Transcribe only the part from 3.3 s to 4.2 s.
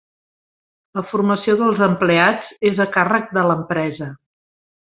de l'empresa.